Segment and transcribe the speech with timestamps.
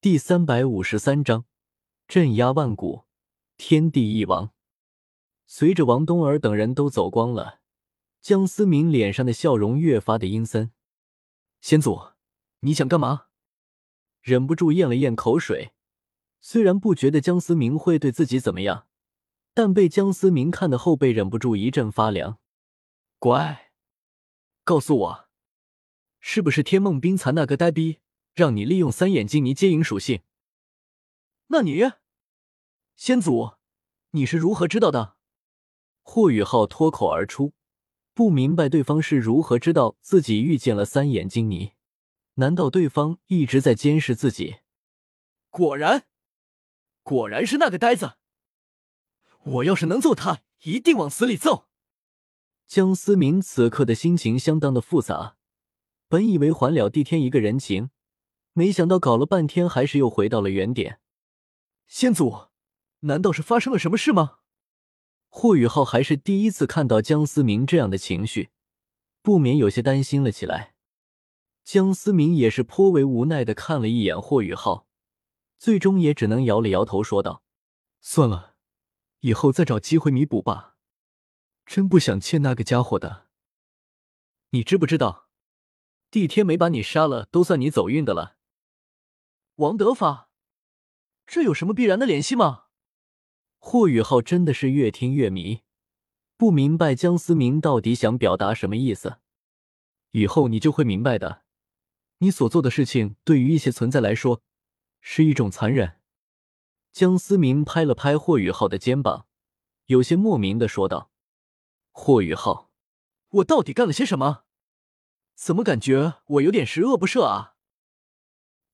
[0.00, 1.44] 第三百五十三章，
[2.06, 3.02] 镇压万古，
[3.56, 4.52] 天地一亡。
[5.44, 7.58] 随着王东儿等人都走光了，
[8.20, 10.70] 江思明脸上的笑容越发的阴森。
[11.60, 12.12] 先祖，
[12.60, 13.26] 你想干嘛？
[14.22, 15.72] 忍不住咽了咽口水。
[16.40, 18.86] 虽然不觉得江思明会对自己怎么样，
[19.52, 22.38] 但被江思明看的后背忍不住一阵发凉。
[23.18, 23.72] 乖，
[24.62, 25.28] 告诉我，
[26.20, 27.98] 是不是天梦冰蚕那个呆逼
[28.38, 30.22] 让你利用三眼金泥接引属性？
[31.48, 31.90] 那你，
[32.94, 33.54] 先祖，
[34.12, 35.16] 你是如何知道的？
[36.02, 37.52] 霍雨浩脱口而出，
[38.14, 41.72] 不明白对方是如何知道自己遇见了三眼金泥。
[42.34, 44.58] 难道对方一直在监视自己？
[45.50, 46.06] 果然，
[47.02, 48.18] 果然是那个呆子。
[49.42, 51.66] 我要是能揍他，一定往死里揍。
[52.68, 55.36] 江思明此刻的心情相当的复杂，
[56.06, 57.90] 本以为还了帝天一个人情，
[58.58, 60.98] 没想到搞了半天还是又回到了原点。
[61.86, 62.48] 先祖，
[63.02, 64.40] 难道是发生了什么事吗？
[65.28, 68.50] 霍雨浩还是第一次看到江思明这样的情绪，
[69.22, 70.74] 不免有些担心了起来。
[71.62, 74.88] 江思明也是颇为无奈的看了一眼霍雨浩，
[75.56, 77.44] 最终也只能摇了摇头，说道
[78.02, 78.56] ：“算了，
[79.20, 80.74] 以后再找机会弥补吧。
[81.64, 83.28] 真不想欠那个家伙的。
[84.50, 85.28] 你知不知道，
[86.10, 88.34] 帝天没把你杀了，都算你走运的了。”
[89.58, 90.30] 王德发，
[91.26, 92.66] 这有什么必然的联系吗？
[93.58, 95.62] 霍雨浩真的是越听越迷，
[96.36, 99.18] 不明白江思明到底想表达什么意思。
[100.12, 101.42] 以后你就会明白的。
[102.18, 104.42] 你所做的事情，对于一些存在来说，
[105.00, 105.98] 是一种残忍。
[106.92, 109.26] 江思明拍了拍霍雨浩的肩膀，
[109.86, 111.10] 有些莫名的说道
[111.90, 112.70] ：“霍雨浩，
[113.30, 114.44] 我到底干了些什么？
[115.34, 117.56] 怎么感觉我有点十恶不赦啊？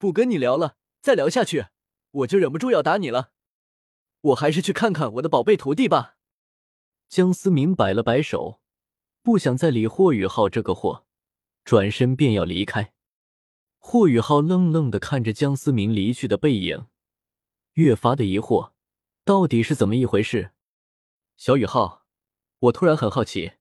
[0.05, 1.69] 不跟你聊了，再聊下去，
[2.11, 3.33] 我就忍不住要打你了。
[4.21, 6.19] 我还是去看看我的宝贝徒弟吧。”
[7.09, 8.61] 江思明摆了摆手，
[9.23, 11.07] 不想再理霍雨浩这个货，
[11.65, 12.93] 转身便要离开。
[13.79, 16.85] 霍雨浩愣愣的看着江思明离去的背影，
[17.73, 18.73] 越发的疑惑，
[19.25, 20.51] 到底是怎么一回事？
[21.39, 22.05] 小雨浩，
[22.59, 23.53] 我突然很好奇，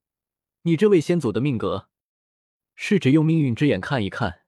[0.63, 1.87] 你这位先祖的命格，
[2.75, 4.42] 试着用命运之眼看一看。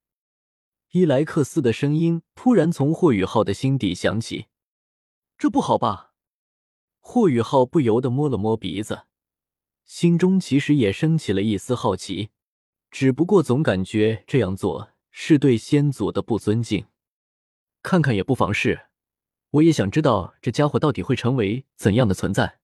[0.96, 4.46] 伊莱克斯的声音突然从霍雨浩的心底响起，
[5.38, 6.14] 这不好吧？
[7.02, 9.04] 霍雨浩不由得摸了摸鼻子，
[9.84, 12.30] 心中其实也升起了一丝好奇，
[12.90, 14.92] 只不过总感觉这样做。
[15.12, 16.88] 是对先祖的不尊敬，
[17.84, 18.88] 看看也不妨事。
[19.50, 22.60] 我也想知道这家伙到底会成为怎样的存在。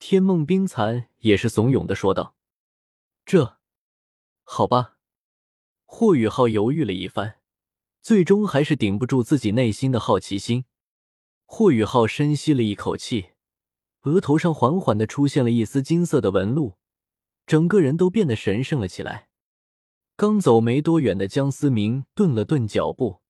[0.00, 2.34] 天梦冰蚕也是怂恿的说道
[3.24, 3.58] ：“这，
[4.42, 4.96] 好吧。”
[5.90, 7.38] 霍雨浩犹豫了一番，
[8.02, 10.66] 最终还是顶不住自己内心的好奇心。
[11.46, 13.30] 霍雨浩深吸了一口气，
[14.02, 16.74] 额头上缓缓的出现了一丝金色的纹路，
[17.46, 19.30] 整个人都变得神圣了起来。
[20.14, 23.22] 刚走没多远的江思明顿了顿脚步，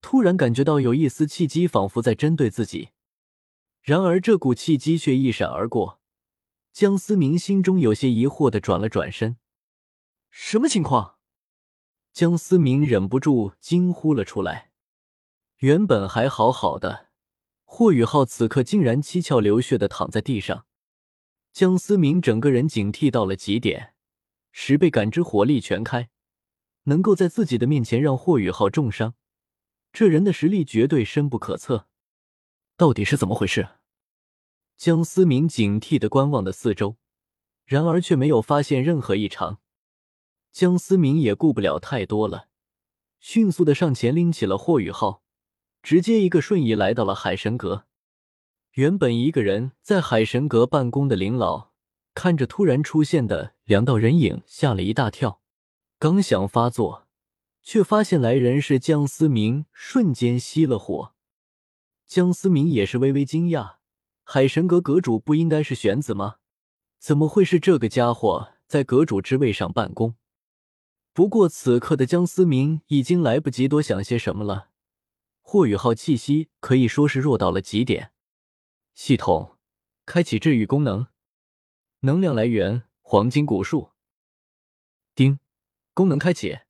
[0.00, 2.90] 突然感觉到有一丝气机仿佛在针对自己。
[3.82, 6.00] 然而这股气机却一闪而过，
[6.72, 9.36] 江思明心中有些疑惑的转了转身。
[10.30, 11.17] 什么情况？
[12.18, 14.72] 江思明忍不住惊呼了出来。
[15.58, 17.10] 原本还好好的
[17.62, 20.66] 霍雨浩，此刻竟然七窍流血的躺在地上。
[21.52, 23.94] 江思明整个人警惕到了极点，
[24.50, 26.10] 十倍感知火力全开。
[26.86, 29.14] 能够在自己的面前让霍雨浩重伤，
[29.92, 31.86] 这人的实力绝对深不可测。
[32.76, 33.68] 到底是怎么回事？
[34.76, 36.96] 江思明警惕的观望的四周，
[37.64, 39.60] 然而却没有发现任何异常。
[40.52, 42.48] 江思明也顾不了太多了，
[43.20, 45.22] 迅速的上前拎起了霍雨浩，
[45.82, 47.84] 直接一个瞬移来到了海神阁。
[48.72, 51.70] 原本一个人在海神阁办公的林老，
[52.14, 55.40] 看着突然出现的两道人影，吓了一大跳。
[55.98, 57.06] 刚想发作，
[57.62, 61.14] 却发现来人是江思明，瞬间熄了火。
[62.06, 63.76] 江思明也是微微惊讶，
[64.22, 66.36] 海神阁阁主不应该是玄子吗？
[66.98, 70.14] 怎么会是这个家伙在阁主之位上办公？
[71.18, 74.68] 不过此刻的江思明已经来不及多想些什么了。
[75.40, 78.12] 霍雨浩气息可以说是弱到了极点。
[78.94, 79.56] 系统
[80.06, 81.08] 开启治愈功能，
[82.02, 83.90] 能量来源黄金古树。
[85.16, 85.40] 叮。
[85.92, 86.60] 功能开启，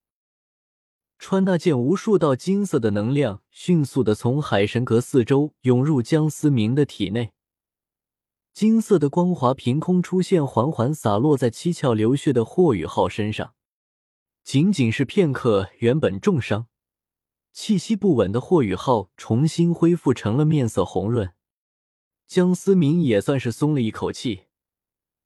[1.18, 7.34] 穿那间无数道金色的能量迅速的从海神阁四周涌入江思明的体内，
[8.54, 13.52] 金色的光华凭空出现，缓缓洒落在七窍流血的霍雨浩身上。
[14.48, 16.68] 仅仅是片刻，原本重伤，
[17.52, 21.34] 气息不稳的霍雨浩重新恢复成了面色红润，
[22.26, 24.46] 江思明也算是松了一口气。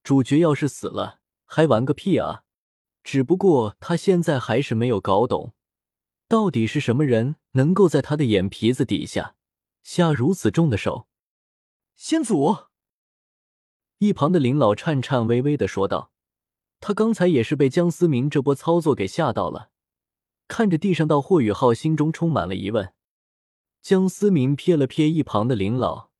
[0.03, 2.43] 主角要是死了，还玩个屁啊！
[3.05, 5.55] 只不过他现在还是没有搞懂，
[6.27, 9.37] 到底是什么人能够在他的眼皮子底下
[9.85, 11.07] 下如此重的手。
[11.95, 12.57] 先祖，
[13.99, 16.11] 一旁的林老颤颤巍巍的说道
[16.83, 19.71] ：“他刚才也是被江思明这波操作给吓到了。”
[20.49, 22.93] 看着地上道霍雨浩，心中充满了疑问。
[23.81, 26.11] 江思明瞥了瞥一旁的林老，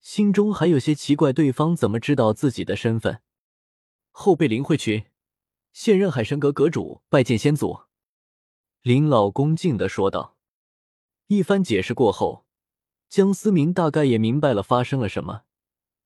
[0.00, 3.22] 心中还有些奇怪，对方怎么知道自己的身份？
[4.12, 5.06] 后辈林慧群，
[5.72, 7.80] 现任海神阁阁主，拜见先祖。
[8.82, 10.36] 林老恭敬的说道。
[11.26, 12.46] 一番解释过后，
[13.08, 15.42] 江思明大概也明白了发生了什么，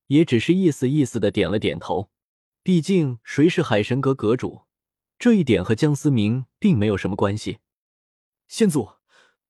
[0.07, 2.09] 也只是意思意思的点了点头。
[2.62, 4.67] 毕竟，谁是海神阁阁主？
[5.19, 7.61] 这一点和江思明并没有什么关系。
[8.49, 8.97] 先祖，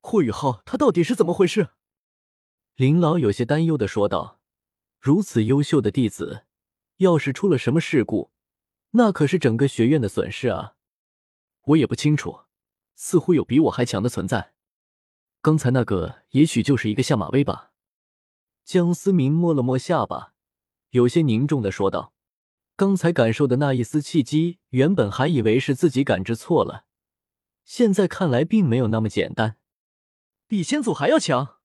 [0.01, 1.71] 霍雨浩他到底是怎么回事？
[2.77, 4.41] 林老有些担忧的说道
[5.01, 6.45] ：“如此优秀的弟子，
[6.99, 8.31] 要是出了什么事故，
[8.91, 10.77] 那可是整个学院的损失啊！”
[11.67, 12.43] 我也不清楚，
[12.95, 14.53] 似乎有比我还强的存在。
[15.43, 17.73] 刚才那个也许就是一个下马威吧。
[18.65, 20.35] 江思明摸了摸下巴，
[20.91, 22.15] 有些凝重的说道。
[22.81, 26.87] 刚才感受的那一丝契机，原本还以为是自己感知错了，
[27.63, 29.59] 现在看来并没有那么简单。
[30.47, 31.59] 比先祖还要强？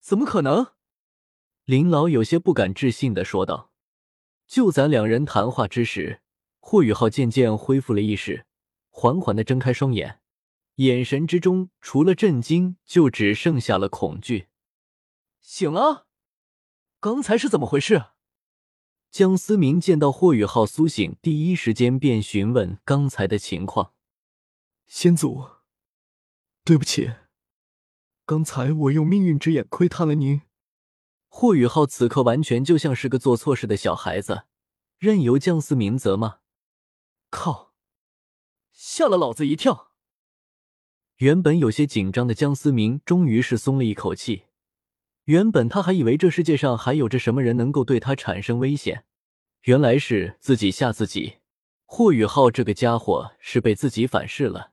[0.00, 0.74] 怎么可能？
[1.64, 3.72] 林老有些不敢置信的说道。
[4.46, 6.20] 就在两人谈话之时，
[6.58, 8.44] 霍雨浩渐渐恢复了意识，
[8.90, 10.20] 缓缓的睁开双眼，
[10.74, 14.48] 眼神之中除了震惊，就只剩下了恐惧。
[15.40, 16.06] 醒了？
[17.00, 18.04] 刚才是怎么回事？
[19.10, 23.92] 江思明见到霍雨浩苏醒，第一时间便询问刚才的情况。
[24.86, 25.44] 先祖，
[26.64, 27.12] 对不起，
[28.26, 30.42] 刚才我用命运之眼窥探了您。
[31.28, 34.44] 霍雨浩此刻完全就像是个做错事的小孩子，
[34.98, 36.38] 任由江思明责骂。
[37.30, 37.74] 靠！
[38.72, 39.92] 吓了老子一跳。
[41.16, 44.44] 原本有些紧张的江思明，终于是松了一口气。
[45.28, 49.04] 原本他还以为这世界上还有着什么人能够对他产生危险，
[49.64, 51.40] 原来是自己吓自己。
[51.84, 54.72] 霍雨浩这个家伙是被自己反噬了。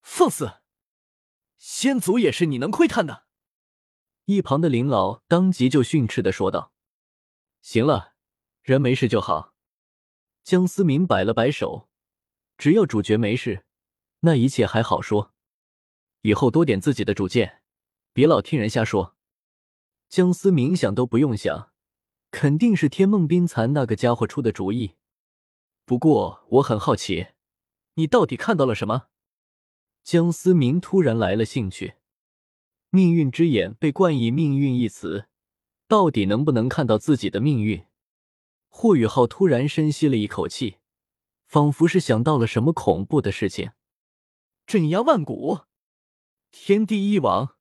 [0.00, 0.60] 放肆！
[1.56, 3.24] 先祖也是你能窥探的？
[4.26, 6.72] 一旁的林老当即就训斥的说道
[7.60, 8.12] ：“行了，
[8.62, 9.54] 人没事就好。”
[10.44, 11.88] 江思明摆了摆手
[12.56, 13.64] ：“只要主角没事，
[14.20, 15.34] 那一切还好说。
[16.20, 17.62] 以后多点自己的主见，
[18.12, 19.12] 别老听人瞎说。”
[20.14, 21.72] 江思明想都不用想，
[22.30, 24.94] 肯定是天梦冰蚕那个家伙出的主意。
[25.84, 27.30] 不过我很好奇，
[27.94, 29.08] 你到底看到了什么？
[30.04, 31.94] 江思明突然来了兴趣。
[32.90, 35.26] 命运之眼被冠以“命运”一词，
[35.88, 37.84] 到底能不能看到自己的命运？
[38.68, 40.76] 霍雨浩突然深吸了一口气，
[41.48, 43.72] 仿佛是想到了什么恐怖的事情。
[44.64, 45.62] 镇压万古，
[46.52, 47.56] 天地一王。